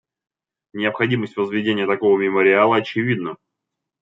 Необходимость 0.73 1.37
возведения 1.37 1.85
такого 1.85 2.17
мемориала 2.17 2.77
очевидна. 2.77 3.37